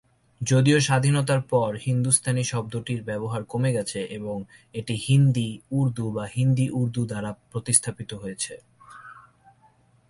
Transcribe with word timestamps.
যদিও 0.41 0.77
স্বাধীনতার 0.79 1.41
পর 1.43 1.69
'হিন্দুস্তানি' 1.77 2.43
শব্দটির 2.43 3.01
ব্যবহার 3.03 3.41
কমে 3.43 3.71
গেছে, 3.71 3.99
এবং 4.17 4.37
এটি 4.75 4.93
'হিন্দি', 4.97 5.59
'উর্দু' 5.71 6.13
বা 6.15 6.25
'হিন্দি-উর্দু' 6.27 7.09
দ্বারা 7.11 7.31
প্রতিস্থাপিত 7.51 8.11
হয়েছে। 8.13 8.53